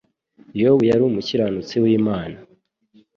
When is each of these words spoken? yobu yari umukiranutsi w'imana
yobu 0.61 0.83
yari 0.89 1.03
umukiranutsi 1.05 1.75
w'imana 1.83 2.37